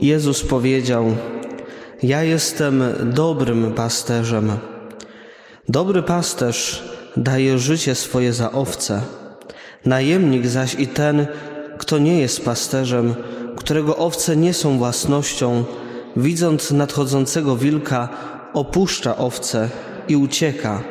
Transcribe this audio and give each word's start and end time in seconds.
Jezus 0.00 0.42
powiedział: 0.42 1.16
Ja 2.02 2.22
jestem 2.22 2.82
dobrym 3.02 3.72
pasterzem. 3.72 4.50
Dobry 5.68 6.02
pasterz 6.02 6.84
daje 7.16 7.58
życie 7.58 7.94
swoje 7.94 8.32
za 8.32 8.52
owce. 8.52 9.02
Najemnik 9.86 10.46
zaś 10.46 10.74
i 10.74 10.86
ten, 10.86 11.26
kto 11.78 11.98
nie 11.98 12.20
jest 12.20 12.44
pasterzem, 12.44 13.14
którego 13.56 13.96
owce 13.96 14.36
nie 14.36 14.54
są 14.54 14.78
własnością, 14.78 15.64
widząc 16.16 16.70
nadchodzącego 16.70 17.56
wilka, 17.56 18.08
opuszcza 18.52 19.16
owce 19.16 19.68
i 20.08 20.16
ucieka, 20.16 20.82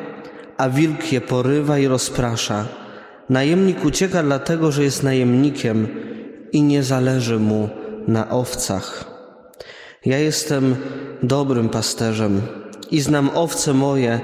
a 0.56 0.68
wilk 0.68 1.12
je 1.12 1.20
porywa 1.20 1.78
i 1.78 1.86
rozprasza. 1.86 2.66
Najemnik 3.28 3.84
ucieka 3.84 4.22
dlatego, 4.22 4.72
że 4.72 4.84
jest 4.84 5.02
najemnikiem 5.02 5.88
i 6.52 6.62
nie 6.62 6.82
zależy 6.82 7.38
mu 7.38 7.79
na 8.10 8.28
owcach. 8.30 9.04
Ja 10.04 10.18
jestem 10.18 10.76
dobrym 11.22 11.68
pasterzem 11.68 12.42
i 12.90 13.00
znam 13.00 13.30
owce 13.34 13.74
moje, 13.74 14.20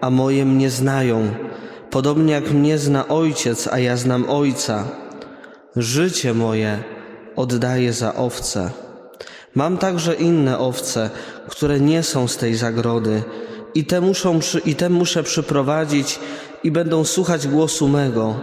a 0.00 0.10
moje 0.10 0.44
mnie 0.44 0.70
znają, 0.70 1.30
podobnie 1.90 2.32
jak 2.32 2.50
mnie 2.50 2.78
zna 2.78 3.08
ojciec, 3.08 3.68
a 3.72 3.78
ja 3.78 3.96
znam 3.96 4.30
ojca. 4.30 4.84
Życie 5.76 6.34
moje 6.34 6.78
oddaję 7.36 7.92
za 7.92 8.14
owce. 8.14 8.70
Mam 9.54 9.78
także 9.78 10.14
inne 10.14 10.58
owce, 10.58 11.10
które 11.48 11.80
nie 11.80 12.02
są 12.02 12.28
z 12.28 12.36
tej 12.36 12.54
zagrody, 12.54 13.22
i 13.74 13.84
te, 13.84 14.00
muszą, 14.00 14.40
i 14.64 14.74
te 14.74 14.88
muszę 14.88 15.22
przyprowadzić, 15.22 16.20
i 16.64 16.70
będą 16.70 17.04
słuchać 17.04 17.48
głosu 17.48 17.88
mego, 17.88 18.40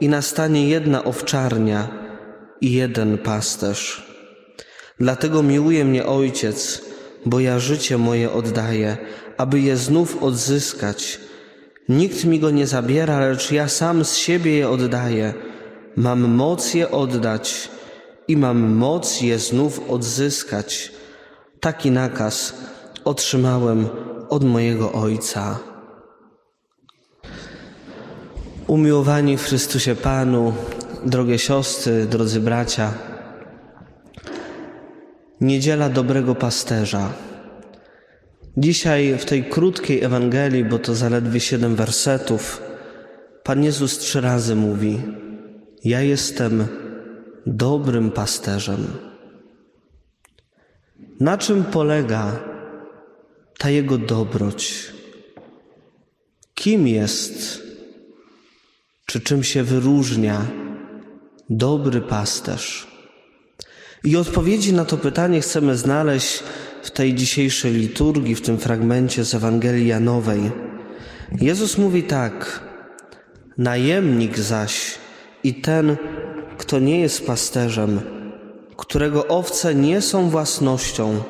i 0.00 0.08
nastanie 0.08 0.68
jedna 0.68 1.04
owczarnia 1.04 1.88
i 2.60 2.72
jeden 2.72 3.18
pasterz. 3.18 4.07
Dlatego 5.00 5.42
miłuje 5.42 5.84
mnie 5.84 6.06
Ojciec, 6.06 6.82
bo 7.26 7.40
ja 7.40 7.58
życie 7.58 7.98
moje 7.98 8.32
oddaję, 8.32 8.96
aby 9.36 9.60
je 9.60 9.76
znów 9.76 10.22
odzyskać. 10.22 11.20
Nikt 11.88 12.24
mi 12.24 12.40
go 12.40 12.50
nie 12.50 12.66
zabiera, 12.66 13.20
lecz 13.20 13.52
ja 13.52 13.68
sam 13.68 14.04
z 14.04 14.16
siebie 14.16 14.58
je 14.58 14.68
oddaję. 14.68 15.34
Mam 15.96 16.20
moc 16.20 16.74
je 16.74 16.90
oddać 16.90 17.68
i 18.28 18.36
mam 18.36 18.58
moc 18.74 19.20
je 19.20 19.38
znów 19.38 19.80
odzyskać. 19.90 20.92
Taki 21.60 21.90
nakaz 21.90 22.54
otrzymałem 23.04 23.88
od 24.28 24.44
mojego 24.44 24.92
Ojca. 24.92 25.58
Umiłowani 28.66 29.36
w 29.36 29.44
Chrystusie 29.44 29.94
Panu, 29.94 30.52
drogie 31.04 31.38
siostry, 31.38 32.06
drodzy 32.06 32.40
bracia, 32.40 32.92
Niedziela 35.40 35.88
Dobrego 35.88 36.34
Pasterza. 36.34 37.12
Dzisiaj 38.56 39.18
w 39.18 39.24
tej 39.24 39.44
krótkiej 39.44 40.04
Ewangelii, 40.04 40.64
bo 40.64 40.78
to 40.78 40.94
zaledwie 40.94 41.40
siedem 41.40 41.76
wersetów, 41.76 42.62
Pan 43.42 43.64
Jezus 43.64 43.98
trzy 43.98 44.20
razy 44.20 44.54
mówi: 44.54 45.02
Ja 45.84 46.02
jestem 46.02 46.66
dobrym 47.46 48.10
pasterzem. 48.10 48.86
Na 51.20 51.38
czym 51.38 51.64
polega 51.64 52.38
ta 53.58 53.70
Jego 53.70 53.98
dobroć? 53.98 54.92
Kim 56.54 56.88
jest, 56.88 57.62
czy 59.06 59.20
czym 59.20 59.44
się 59.44 59.62
wyróżnia 59.62 60.46
dobry 61.50 62.00
pasterz? 62.00 62.97
I 64.04 64.16
odpowiedzi 64.16 64.72
na 64.72 64.84
to 64.84 64.96
pytanie 64.96 65.40
chcemy 65.40 65.76
znaleźć 65.76 66.42
w 66.82 66.90
tej 66.90 67.14
dzisiejszej 67.14 67.72
liturgii, 67.72 68.34
w 68.34 68.42
tym 68.42 68.58
fragmencie 68.58 69.24
z 69.24 69.34
Ewangelii 69.34 69.86
Janowej. 69.86 70.50
Jezus 71.40 71.78
mówi 71.78 72.02
tak: 72.02 72.60
Najemnik 73.58 74.38
zaś 74.38 74.94
i 75.44 75.54
ten, 75.54 75.96
kto 76.58 76.78
nie 76.78 77.00
jest 77.00 77.26
pasterzem, 77.26 78.00
którego 78.76 79.26
owce 79.28 79.74
nie 79.74 80.00
są 80.00 80.30
własnością, 80.30 81.22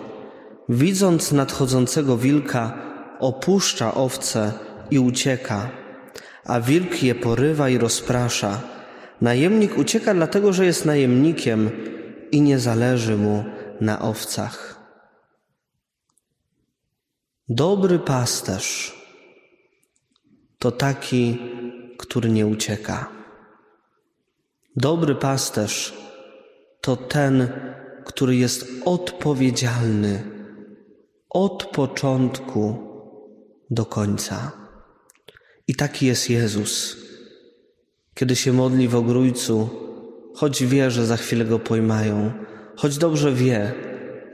widząc 0.69 1.33
nadchodzącego 1.33 2.17
wilka, 2.17 2.79
opuszcza 3.19 3.95
owce 3.95 4.53
i 4.91 4.99
ucieka, 4.99 5.69
a 6.45 6.61
wilk 6.61 7.03
je 7.03 7.15
porywa 7.15 7.69
i 7.69 7.79
rozprasza. 7.79 8.61
Najemnik 9.21 9.79
ucieka 9.79 10.15
dlatego, 10.15 10.53
że 10.53 10.67
jest 10.67 10.85
najemnikiem 10.85 11.71
i 12.33 12.41
nie 12.41 12.59
zależy 12.59 13.17
mu 13.17 13.45
na 13.81 14.03
owcach. 14.03 14.79
Dobry 17.49 17.99
pasterz 17.99 18.99
to 20.59 20.73
taki, 20.73 21.39
który 21.99 22.31
nie 22.31 22.47
ucieka. 22.47 23.11
Dobry 24.77 25.15
pasterz 25.15 25.95
to 26.81 26.97
ten, 26.97 27.49
który 28.05 28.37
jest 28.37 28.67
odpowiedzialny 28.85 30.23
od 31.31 31.65
początku 31.65 32.77
do 33.71 33.87
końca. 33.87 34.53
I 35.67 35.75
taki 35.75 36.07
jest 36.07 36.31
Jezus. 36.31 36.97
Kiedy 38.15 38.37
się 38.37 38.53
modli 38.53 38.89
w 38.89 38.97
ogrójcu, 38.97 39.88
choć 40.35 40.65
wie, 40.65 40.91
że 40.91 41.07
za 41.07 41.17
chwilę 41.17 41.45
go 41.45 41.59
pojmają, 41.59 42.33
choć 42.77 42.99
dobrze 42.99 43.33
wie, 43.33 43.73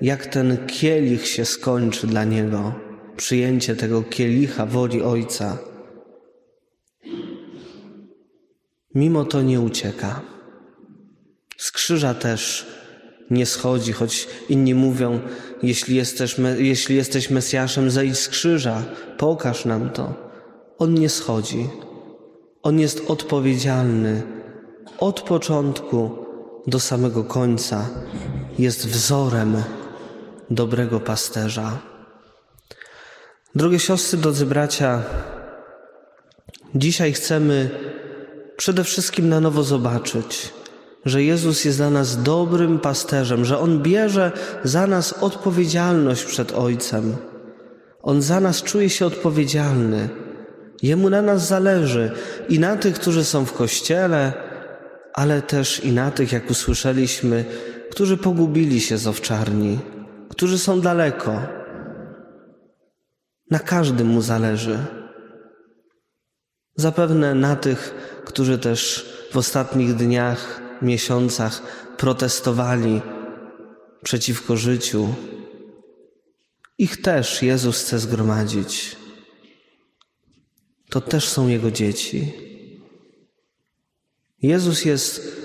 jak 0.00 0.26
ten 0.26 0.66
kielich 0.66 1.26
się 1.26 1.44
skończy 1.44 2.06
dla 2.06 2.24
niego, 2.24 2.74
przyjęcie 3.16 3.76
tego 3.76 4.02
kielicha 4.02 4.66
woli 4.66 5.02
Ojca. 5.02 5.58
Mimo 8.94 9.24
to 9.24 9.42
nie 9.42 9.60
ucieka. 9.60 10.20
Z 11.56 11.72
krzyża 11.72 12.14
też 12.14 12.66
nie 13.30 13.46
schodzi, 13.46 13.92
choć 13.92 14.28
inni 14.48 14.74
mówią, 14.74 15.20
jeśli 15.62 15.96
jesteś, 15.96 16.36
jeśli 16.58 16.96
jesteś 16.96 17.30
Mesjaszem, 17.30 17.90
zejdź 17.90 18.18
z 18.18 18.28
krzyża, 18.28 18.82
pokaż 19.18 19.64
nam 19.64 19.90
to. 19.90 20.14
On 20.78 20.94
nie 20.94 21.08
schodzi. 21.08 21.68
On 22.62 22.80
jest 22.80 23.10
odpowiedzialny 23.10 24.22
od 24.98 25.20
początku 25.20 26.10
do 26.66 26.80
samego 26.80 27.24
końca 27.24 27.88
jest 28.58 28.88
wzorem 28.88 29.62
dobrego 30.50 31.00
pasterza. 31.00 31.78
Drogie 33.54 33.78
siostry, 33.78 34.18
drodzy 34.18 34.46
bracia, 34.46 35.02
dzisiaj 36.74 37.12
chcemy 37.12 37.70
przede 38.56 38.84
wszystkim 38.84 39.28
na 39.28 39.40
nowo 39.40 39.62
zobaczyć, 39.62 40.52
że 41.04 41.22
Jezus 41.22 41.64
jest 41.64 41.78
dla 41.78 41.90
nas 41.90 42.22
dobrym 42.22 42.78
pasterzem, 42.78 43.44
że 43.44 43.58
On 43.58 43.82
bierze 43.82 44.32
za 44.64 44.86
nas 44.86 45.12
odpowiedzialność 45.12 46.24
przed 46.24 46.52
Ojcem. 46.52 47.16
On 48.02 48.22
za 48.22 48.40
nas 48.40 48.62
czuje 48.62 48.90
się 48.90 49.06
odpowiedzialny. 49.06 50.08
Jemu 50.82 51.10
na 51.10 51.22
nas 51.22 51.48
zależy 51.48 52.10
i 52.48 52.58
na 52.58 52.76
tych, 52.76 52.94
którzy 52.94 53.24
są 53.24 53.44
w 53.44 53.52
kościele, 53.52 54.32
ale 55.14 55.42
też 55.42 55.84
i 55.84 55.92
na 55.92 56.10
tych, 56.10 56.32
jak 56.32 56.50
usłyszeliśmy, 56.50 57.44
którzy 57.90 58.16
pogubili 58.16 58.80
się 58.80 58.98
z 58.98 59.06
owczarni, 59.06 59.78
którzy 60.28 60.58
są 60.58 60.80
daleko. 60.80 61.42
Na 63.50 63.58
każdym 63.58 64.06
mu 64.06 64.22
zależy. 64.22 64.78
Zapewne 66.76 67.34
na 67.34 67.56
tych, 67.56 67.94
którzy 68.24 68.58
też 68.58 69.08
w 69.32 69.36
ostatnich 69.36 69.94
dniach, 69.94 70.60
miesiącach 70.82 71.62
protestowali 71.96 73.02
przeciwko 74.02 74.56
życiu. 74.56 75.14
Ich 76.78 77.02
też 77.02 77.42
Jezus 77.42 77.82
chce 77.82 77.98
zgromadzić. 77.98 78.96
To 80.90 81.00
też 81.00 81.28
są 81.28 81.48
Jego 81.48 81.70
dzieci. 81.70 82.43
Jezus 84.44 84.84
jest 84.84 85.36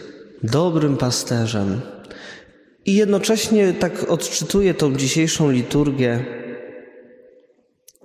dobrym 0.43 0.97
pasterzem. 0.97 1.81
I 2.85 2.95
jednocześnie 2.95 3.73
tak 3.73 4.09
odczytuję 4.09 4.73
tą 4.73 4.95
dzisiejszą 4.95 5.51
liturgię, 5.51 6.25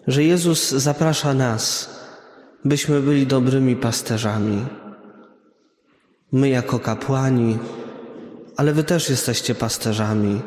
że 0.07 0.25
Jezus 0.25 0.71
zaprasza 0.71 1.35
nas, 1.35 1.91
byśmy 2.65 3.01
byli 3.01 3.27
dobrymi 3.27 3.77
pasterzami. 3.77 4.67
My 6.33 6.49
jako 6.49 6.79
kapłani, 6.79 7.59
ale 8.57 8.73
wy 8.73 8.85
też 8.85 9.11
jesteście 9.11 9.55
pasterzami. 9.55 10.41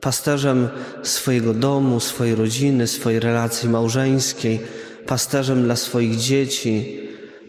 Pasterzem 0.00 0.68
swojego 1.02 1.54
domu, 1.54 2.00
swojej 2.00 2.34
rodziny, 2.34 2.86
swojej 2.86 3.20
relacji 3.20 3.68
małżeńskiej, 3.68 4.60
pasterzem 5.06 5.62
dla 5.62 5.76
swoich 5.76 6.16
dzieci, 6.16 7.03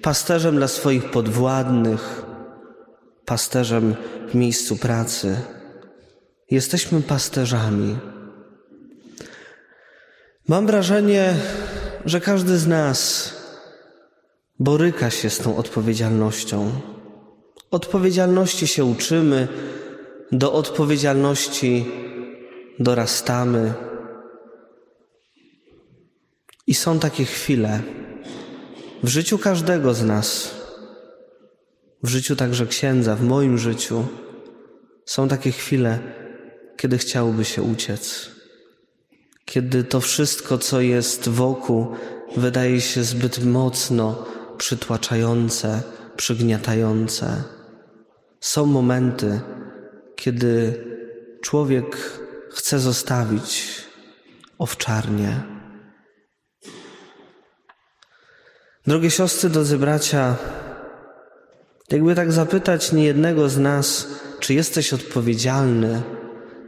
pasterzem 0.05 0.55
dla 0.55 0.67
swoich 0.67 1.11
podwładnych, 1.11 2.25
pasterzem 3.25 3.95
w 4.29 4.35
miejscu 4.35 4.75
pracy. 4.75 5.37
Jesteśmy 6.51 7.01
pasterzami. 7.01 7.97
Mam 10.47 10.67
wrażenie, 10.67 11.33
że 12.05 12.21
każdy 12.21 12.57
z 12.57 12.67
nas 12.67 13.33
boryka 14.59 15.09
się 15.09 15.29
z 15.29 15.37
tą 15.37 15.57
odpowiedzialnością. 15.57 16.71
Odpowiedzialności 17.71 18.67
się 18.67 18.85
uczymy, 18.85 19.47
do 20.31 20.53
odpowiedzialności 20.53 21.85
dorastamy. 22.79 23.73
I 26.67 26.73
są 26.73 26.99
takie 26.99 27.25
chwile 27.25 27.79
w 29.05 29.07
życiu 29.07 29.37
każdego 29.37 29.93
z 29.93 30.03
nas, 30.03 30.55
w 32.03 32.07
życiu 32.07 32.35
także 32.35 32.67
księdza, 32.67 33.15
w 33.15 33.23
moim 33.23 33.57
życiu, 33.57 34.07
są 35.05 35.27
takie 35.27 35.51
chwile, 35.51 35.99
kiedy 36.77 36.97
chciałoby 36.97 37.45
się 37.45 37.61
uciec, 37.61 38.29
kiedy 39.45 39.83
to 39.83 40.01
wszystko, 40.01 40.57
co 40.57 40.81
jest 40.81 41.29
wokół, 41.29 41.87
wydaje 42.37 42.81
się 42.81 43.03
zbyt 43.03 43.45
mocno 43.45 44.25
przytłaczające, 44.57 45.83
przygniatające. 46.15 47.43
Są 48.39 48.65
momenty, 48.65 49.41
kiedy 50.15 50.83
człowiek 51.41 52.19
chce 52.51 52.79
zostawić 52.79 53.81
owczarnię. 54.57 55.54
Drogie 58.87 59.11
siostry, 59.11 59.49
drodzy 59.49 59.77
bracia, 59.77 60.35
jakby 61.91 62.15
tak 62.15 62.31
zapytać 62.31 62.91
niejednego 62.91 63.49
z 63.49 63.57
nas, 63.57 64.07
czy 64.39 64.53
jesteś 64.53 64.93
odpowiedzialny, 64.93 66.01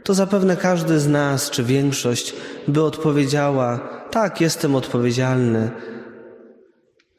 to 0.04 0.14
zapewne 0.14 0.56
każdy 0.56 1.00
z 1.00 1.08
nas, 1.08 1.50
czy 1.50 1.64
większość, 1.64 2.34
by 2.68 2.82
odpowiedziała: 2.82 3.78
Tak, 4.10 4.40
jestem 4.40 4.74
odpowiedzialny 4.74 5.70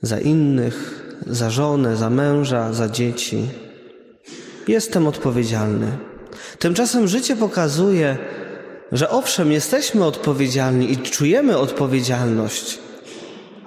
za 0.02 0.20
innych, 0.20 1.06
za 1.28 1.50
żonę, 1.50 1.96
za 1.96 2.10
męża, 2.10 2.74
za 2.74 2.90
dzieci. 2.90 3.46
Jestem 4.68 5.08
odpowiedzialny. 5.08 5.98
Tymczasem 6.60 7.08
życie 7.08 7.36
pokazuje, 7.36 8.18
że 8.92 9.10
owszem, 9.10 9.52
jesteśmy 9.52 10.06
odpowiedzialni 10.06 10.92
i 10.92 10.98
czujemy 10.98 11.58
odpowiedzialność, 11.58 12.80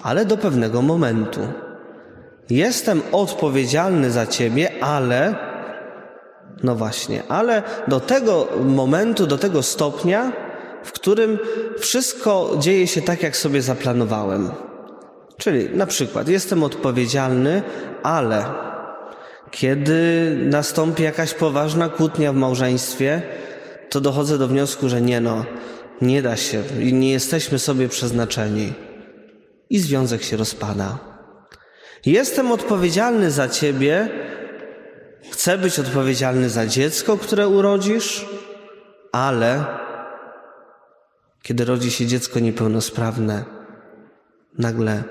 ale 0.02 0.24
do 0.24 0.36
pewnego 0.36 0.82
momentu. 0.82 1.40
Jestem 2.50 3.02
odpowiedzialny 3.12 4.10
za 4.10 4.26
ciebie, 4.26 4.70
ale, 4.80 5.34
no 6.62 6.74
właśnie, 6.74 7.22
ale 7.28 7.62
do 7.88 8.00
tego 8.00 8.48
momentu, 8.64 9.26
do 9.26 9.38
tego 9.38 9.62
stopnia, 9.62 10.32
w 10.84 10.92
którym 10.92 11.38
wszystko 11.78 12.56
dzieje 12.58 12.86
się 12.86 13.02
tak, 13.02 13.22
jak 13.22 13.36
sobie 13.36 13.62
zaplanowałem. 13.62 14.50
Czyli 15.36 15.76
na 15.76 15.86
przykład 15.86 16.28
jestem 16.28 16.62
odpowiedzialny, 16.62 17.62
ale 18.02 18.44
kiedy 19.50 20.36
nastąpi 20.44 21.02
jakaś 21.02 21.34
poważna 21.34 21.88
kłótnia 21.88 22.32
w 22.32 22.36
małżeństwie, 22.36 23.22
to 23.90 24.00
dochodzę 24.00 24.38
do 24.38 24.48
wniosku, 24.48 24.88
że 24.88 25.00
nie 25.00 25.20
no, 25.20 25.44
nie 26.02 26.22
da 26.22 26.36
się 26.36 26.62
nie 26.92 27.12
jesteśmy 27.12 27.58
sobie 27.58 27.88
przeznaczeni. 27.88 28.72
I 29.72 29.78
związek 29.78 30.22
się 30.22 30.36
rozpada. 30.36 30.98
Jestem 32.06 32.52
odpowiedzialny 32.52 33.30
za 33.30 33.48
ciebie, 33.48 34.08
chcę 35.30 35.58
być 35.58 35.78
odpowiedzialny 35.78 36.50
za 36.50 36.66
dziecko, 36.66 37.16
które 37.16 37.48
urodzisz, 37.48 38.26
ale 39.12 39.64
kiedy 41.42 41.64
rodzi 41.64 41.90
się 41.90 42.06
dziecko 42.06 42.40
niepełnosprawne, 42.40 43.44
nagle 44.58 45.04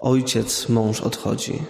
ojciec, 0.00 0.68
mąż 0.68 1.00
odchodzi. 1.00 1.62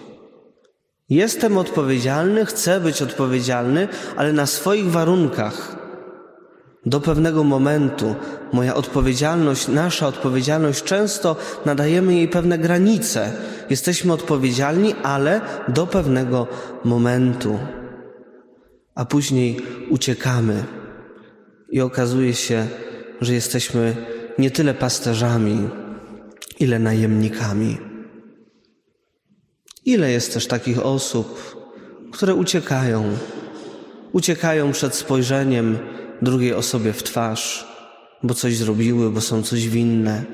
Jestem 1.08 1.58
odpowiedzialny, 1.58 2.46
chcę 2.46 2.80
być 2.80 3.02
odpowiedzialny, 3.02 3.88
ale 4.16 4.32
na 4.32 4.46
swoich 4.46 4.90
warunkach. 4.90 5.85
Do 6.86 7.00
pewnego 7.00 7.44
momentu 7.44 8.14
moja 8.52 8.74
odpowiedzialność, 8.74 9.68
nasza 9.68 10.06
odpowiedzialność, 10.06 10.84
często 10.84 11.36
nadajemy 11.64 12.14
jej 12.14 12.28
pewne 12.28 12.58
granice. 12.58 13.32
Jesteśmy 13.70 14.12
odpowiedzialni, 14.12 14.94
ale 15.02 15.40
do 15.68 15.86
pewnego 15.86 16.46
momentu. 16.84 17.58
A 18.94 19.04
później 19.04 19.60
uciekamy 19.90 20.64
i 21.70 21.80
okazuje 21.80 22.34
się, 22.34 22.66
że 23.20 23.34
jesteśmy 23.34 23.96
nie 24.38 24.50
tyle 24.50 24.74
pasterzami, 24.74 25.68
ile 26.60 26.78
najemnikami. 26.78 27.78
Ile 29.84 30.10
jest 30.12 30.34
też 30.34 30.46
takich 30.46 30.86
osób, 30.86 31.56
które 32.12 32.34
uciekają, 32.34 33.04
uciekają 34.12 34.72
przed 34.72 34.94
spojrzeniem 34.94 35.78
drugiej 36.22 36.54
osobie 36.54 36.92
w 36.92 37.02
twarz, 37.02 37.66
bo 38.22 38.34
coś 38.34 38.56
zrobiły, 38.56 39.10
bo 39.10 39.20
są 39.20 39.42
coś 39.42 39.68
winne, 39.68 40.24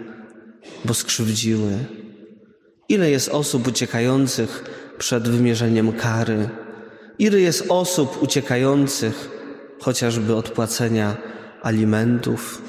bo 0.84 0.94
skrzywdziły. 0.94 1.78
Ile 2.88 3.10
jest 3.10 3.28
osób 3.28 3.66
uciekających 3.66 4.64
przed 4.98 5.28
wymierzeniem 5.28 5.92
kary? 5.92 6.48
Ile 7.18 7.40
jest 7.40 7.64
osób 7.68 8.22
uciekających 8.22 9.30
chociażby 9.80 10.34
od 10.34 10.48
płacenia 10.48 11.16
alimentów? 11.62 12.62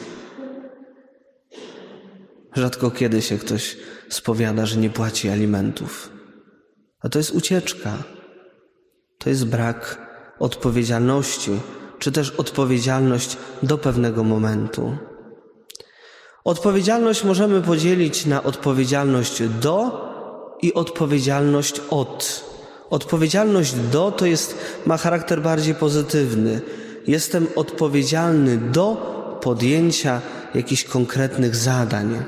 Rzadko 2.56 2.92
kiedy 2.92 3.21
się 3.21 3.38
ktoś 3.38 3.77
spowiada, 4.09 4.66
że 4.66 4.77
nie 4.77 4.89
płaci 4.89 5.30
alimentów. 5.30 6.09
A 7.01 7.09
to 7.09 7.19
jest 7.19 7.31
ucieczka. 7.31 8.04
To 9.18 9.30
jest 9.30 9.45
brak 9.45 9.98
odpowiedzialności, 10.39 11.51
czy 12.04 12.12
też 12.12 12.32
odpowiedzialność 12.32 13.38
do 13.64 13.78
pewnego 13.78 14.24
momentu. 14.24 14.98
Odpowiedzialność 16.44 17.24
możemy 17.24 17.62
podzielić 17.62 18.26
na 18.26 18.44
odpowiedzialność 18.44 19.44
do 19.44 20.02
i 20.62 20.74
odpowiedzialność 20.74 21.82
od. 21.90 22.44
Odpowiedzialność 22.90 23.74
do 23.74 24.12
to 24.12 24.26
jest, 24.26 24.58
ma 24.86 24.98
charakter 24.98 25.42
bardziej 25.42 25.76
pozytywny. 25.76 26.62
Jestem 27.08 27.48
odpowiedzialny 27.56 28.58
do 28.58 28.86
podjęcia 29.42 30.22
jakichś 30.56 30.84
konkretnych 30.84 31.56
zadań. 31.56 32.24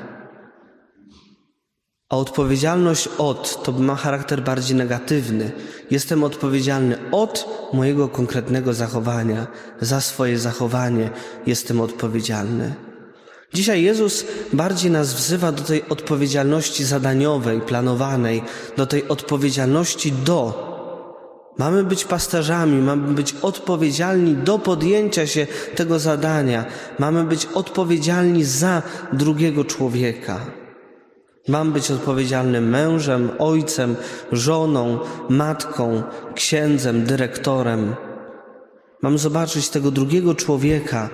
A 2.16 2.18
odpowiedzialność 2.18 3.10
od 3.18 3.64
to 3.64 3.72
ma 3.72 3.96
charakter 3.96 4.44
bardziej 4.44 4.76
negatywny. 4.76 5.52
Jestem 5.92 6.24
odpowiedzialny 6.24 6.98
od 7.12 7.48
mojego 7.74 8.08
konkretnego 8.08 8.74
zachowania. 8.74 9.48
Za 9.82 10.02
swoje 10.02 10.40
zachowanie 10.40 11.10
jestem 11.48 11.82
odpowiedzialny. 11.82 12.74
Dzisiaj 13.54 13.84
Jezus 13.84 14.26
bardziej 14.54 14.92
nas 14.92 15.14
wzywa 15.14 15.52
do 15.52 15.64
tej 15.64 15.90
odpowiedzialności 15.90 16.84
zadaniowej, 16.84 17.62
planowanej, 17.62 18.44
do 18.78 18.86
tej 18.86 19.08
odpowiedzialności 19.08 20.12
do. 20.12 20.42
Mamy 21.58 21.84
być 21.84 22.06
pasterzami, 22.06 22.82
mamy 22.82 23.14
być 23.14 23.36
odpowiedzialni 23.42 24.36
do 24.36 24.60
podjęcia 24.60 25.28
się 25.28 25.48
tego 25.76 26.00
zadania, 26.00 26.66
mamy 27.00 27.24
być 27.24 27.46
odpowiedzialni 27.46 28.44
za 28.44 28.82
drugiego 29.14 29.64
człowieka. 29.66 30.65
Mam 31.48 31.72
być 31.72 31.92
odpowiedzialnym 31.92 32.70
mężem, 32.70 33.30
ojcem, 33.40 33.96
żoną, 34.32 35.00
matką, 35.30 36.04
księdzem, 36.36 37.06
dyrektorem. 37.06 37.96
Mam 39.02 39.18
zobaczyć 39.18 39.70
tego 39.70 39.92
drugiego 39.92 40.36
człowieka, 40.36 41.10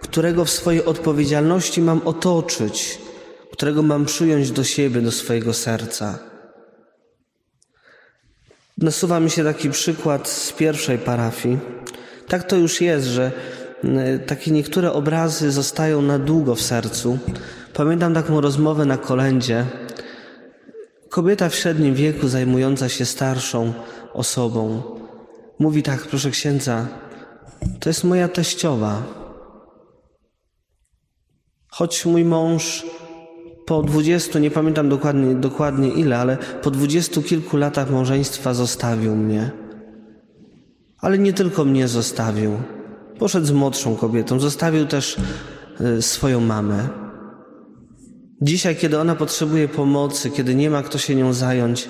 którego 0.00 0.44
w 0.44 0.50
swojej 0.50 0.84
odpowiedzialności 0.84 1.80
mam 1.80 2.00
otoczyć, 2.04 2.98
którego 3.52 3.82
mam 3.82 4.04
przyjąć 4.04 4.50
do 4.50 4.64
siebie, 4.64 5.00
do 5.00 5.12
swojego 5.12 5.52
serca. 5.52 6.18
Nasuwa 8.78 9.20
mi 9.20 9.30
się 9.30 9.44
taki 9.44 9.70
przykład 9.70 10.28
z 10.28 10.52
pierwszej 10.52 10.98
parafii. 10.98 11.58
Tak 12.28 12.42
to 12.42 12.56
już 12.56 12.80
jest, 12.80 13.06
że 13.06 13.32
takie 14.26 14.50
niektóre 14.50 14.92
obrazy 14.92 15.50
zostają 15.50 16.02
na 16.02 16.18
długo 16.18 16.54
w 16.54 16.60
sercu. 16.60 17.18
Pamiętam 17.74 18.14
taką 18.14 18.40
rozmowę 18.40 18.84
na 18.84 18.96
kolędzie. 18.96 19.64
Kobieta 21.08 21.48
w 21.48 21.54
średnim 21.54 21.94
wieku, 21.94 22.28
zajmująca 22.28 22.88
się 22.88 23.04
starszą 23.04 23.72
osobą, 24.12 24.82
mówi 25.58 25.82
tak, 25.82 26.06
proszę 26.06 26.30
księdza, 26.30 26.86
to 27.80 27.90
jest 27.90 28.04
moja 28.04 28.28
teściowa. 28.28 29.02
Choć 31.68 32.06
mój 32.06 32.24
mąż 32.24 32.86
po 33.66 33.82
dwudziestu, 33.82 34.38
nie 34.38 34.50
pamiętam 34.50 34.88
dokładnie, 34.88 35.34
dokładnie 35.34 35.88
ile, 35.88 36.18
ale 36.18 36.36
po 36.36 36.70
dwudziestu 36.70 37.22
kilku 37.22 37.56
latach 37.56 37.90
małżeństwa 37.90 38.54
zostawił 38.54 39.16
mnie. 39.16 39.50
Ale 41.00 41.18
nie 41.18 41.32
tylko 41.32 41.64
mnie 41.64 41.88
zostawił. 41.88 42.52
Poszedł 43.18 43.46
z 43.46 43.50
młodszą 43.50 43.96
kobietą, 43.96 44.40
zostawił 44.40 44.86
też 44.86 45.16
y, 45.80 46.02
swoją 46.02 46.40
mamę. 46.40 46.88
Dzisiaj, 48.42 48.76
kiedy 48.76 48.98
ona 48.98 49.14
potrzebuje 49.14 49.68
pomocy, 49.68 50.30
kiedy 50.30 50.54
nie 50.54 50.70
ma 50.70 50.82
kto 50.82 50.98
się 50.98 51.14
nią 51.14 51.32
zająć, 51.32 51.88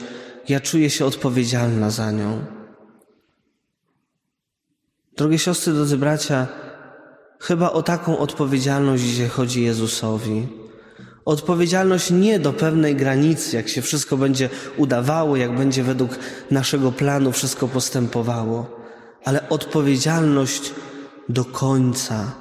ja 0.48 0.60
czuję 0.60 0.90
się 0.90 1.06
odpowiedzialna 1.06 1.90
za 1.90 2.12
nią. 2.12 2.44
Drogie 5.16 5.38
siostry, 5.38 5.72
drodzy 5.72 5.96
bracia, 5.96 6.46
chyba 7.40 7.72
o 7.72 7.82
taką 7.82 8.18
odpowiedzialność 8.18 9.02
dzisiaj 9.02 9.28
chodzi 9.28 9.62
Jezusowi. 9.62 10.48
Odpowiedzialność 11.24 12.10
nie 12.10 12.38
do 12.38 12.52
pewnej 12.52 12.96
granicy, 12.96 13.56
jak 13.56 13.68
się 13.68 13.82
wszystko 13.82 14.16
będzie 14.16 14.50
udawało, 14.76 15.36
jak 15.36 15.56
będzie 15.56 15.82
według 15.82 16.18
naszego 16.50 16.92
planu 16.92 17.32
wszystko 17.32 17.68
postępowało, 17.68 18.66
ale 19.24 19.48
odpowiedzialność 19.48 20.72
do 21.28 21.44
końca. 21.44 22.32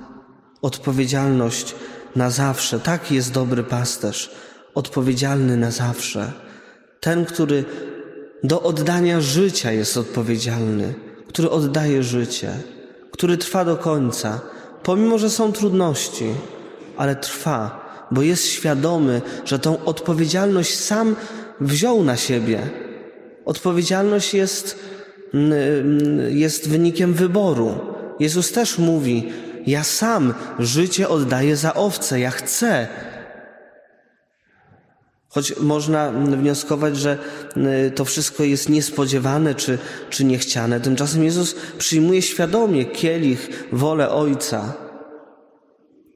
Odpowiedzialność 0.61 1.75
na 2.15 2.29
zawsze. 2.29 2.79
Taki 2.79 3.15
jest 3.15 3.31
dobry 3.31 3.63
pasterz, 3.63 4.31
odpowiedzialny 4.75 5.57
na 5.57 5.71
zawsze. 5.71 6.31
Ten, 6.99 7.25
który 7.25 7.65
do 8.43 8.61
oddania 8.61 9.21
życia 9.21 9.71
jest 9.71 9.97
odpowiedzialny, 9.97 10.93
który 11.27 11.49
oddaje 11.49 12.03
życie, 12.03 12.53
który 13.11 13.37
trwa 13.37 13.65
do 13.65 13.77
końca, 13.77 14.41
pomimo 14.83 15.17
że 15.17 15.29
są 15.29 15.51
trudności, 15.51 16.25
ale 16.97 17.15
trwa, 17.15 17.87
bo 18.11 18.21
jest 18.21 18.45
świadomy, 18.45 19.21
że 19.45 19.59
tą 19.59 19.83
odpowiedzialność 19.85 20.79
sam 20.79 21.15
wziął 21.61 22.03
na 22.03 22.17
siebie. 22.17 22.69
Odpowiedzialność 23.45 24.33
jest, 24.33 24.79
jest 26.29 26.69
wynikiem 26.69 27.13
wyboru. 27.13 27.96
Jezus 28.19 28.51
też 28.51 28.77
mówi: 28.77 29.31
Ja 29.67 29.83
sam 29.83 30.33
życie 30.59 31.09
oddaję 31.09 31.55
za 31.55 31.73
owce, 31.73 32.19
ja 32.19 32.31
chcę. 32.31 32.87
Choć 35.29 35.59
można 35.59 36.11
wnioskować, 36.11 36.97
że 36.97 37.17
y, 37.87 37.91
to 37.91 38.05
wszystko 38.05 38.43
jest 38.43 38.69
niespodziewane 38.69 39.55
czy, 39.55 39.77
czy 40.09 40.25
niechciane, 40.25 40.79
tymczasem 40.79 41.23
Jezus 41.23 41.55
przyjmuje 41.77 42.21
świadomie 42.21 42.85
kielich, 42.85 43.67
wolę 43.71 44.09
Ojca. 44.09 44.73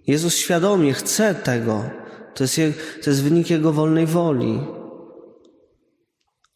Jezus 0.07 0.35
świadomie 0.35 0.93
chce 0.93 1.35
tego. 1.35 1.83
To 2.35 2.43
jest, 2.43 2.55
to 3.03 3.09
jest 3.09 3.23
wynik 3.23 3.49
Jego 3.49 3.73
wolnej 3.73 4.05
woli. 4.05 4.59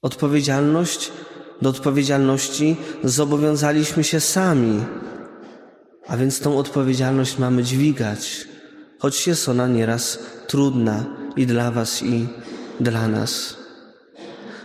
Odpowiedzialność, 0.02 1.12
do 1.62 1.70
odpowiedzialności 1.70 2.76
zobowiązaliśmy 3.04 4.04
się 4.04 4.20
sami. 4.20 4.82
A 6.08 6.18
więc 6.18 6.40
tą 6.40 6.58
odpowiedzialność 6.58 7.38
mamy 7.38 7.64
dźwigać, 7.64 8.48
choć 9.00 9.28
jest 9.28 9.50
ona 9.50 9.68
nieraz 9.68 10.20
trudna 10.48 11.04
i 11.36 11.46
dla 11.46 11.72
Was, 11.72 12.04
i 12.04 12.28
dla 12.80 13.08
nas. 13.08 13.58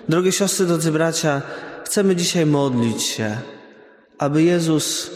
Drogie 0.09 0.33
siostry, 0.33 0.67
drodzy 0.67 0.93
bracia, 0.93 1.43
chcemy 1.85 2.17
dzisiaj 2.17 2.47
modlić 2.47 3.03
się, 3.03 3.37
aby 4.19 4.43
Jezus 4.43 5.11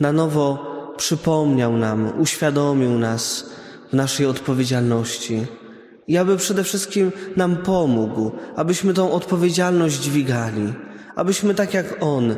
na 0.00 0.12
nowo 0.12 0.76
przypomniał 0.96 1.76
nam, 1.76 2.20
uświadomił 2.20 2.98
nas 2.98 3.50
w 3.90 3.92
naszej 3.92 4.26
odpowiedzialności 4.26 5.46
i 6.08 6.16
aby 6.16 6.36
przede 6.36 6.64
wszystkim 6.64 7.12
nam 7.36 7.56
pomógł, 7.56 8.30
abyśmy 8.56 8.94
tą 8.94 9.12
odpowiedzialność 9.12 10.00
dźwigali, 10.00 10.72
abyśmy 11.16 11.54
tak 11.54 11.74
jak 11.74 11.96
On 12.00 12.36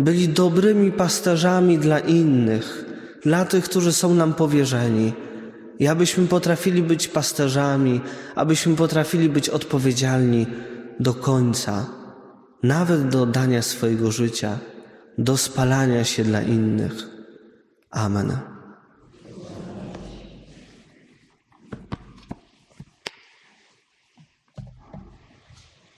byli 0.00 0.28
dobrymi 0.28 0.92
pasterzami 0.92 1.78
dla 1.78 1.98
innych, 1.98 2.84
dla 3.22 3.44
tych, 3.44 3.64
którzy 3.64 3.92
są 3.92 4.14
nam 4.14 4.34
powierzeni. 4.34 5.12
I 5.78 5.88
abyśmy 5.88 6.26
potrafili 6.26 6.82
być 6.82 7.08
pasterzami, 7.08 8.00
abyśmy 8.34 8.76
potrafili 8.76 9.28
być 9.28 9.48
odpowiedzialni 9.48 10.46
do 11.00 11.14
końca, 11.14 11.86
nawet 12.62 13.08
do 13.08 13.26
dania 13.26 13.62
swojego 13.62 14.10
życia, 14.10 14.58
do 15.18 15.36
spalania 15.36 16.04
się 16.04 16.24
dla 16.24 16.42
innych. 16.42 16.92
Amen. 17.90 18.59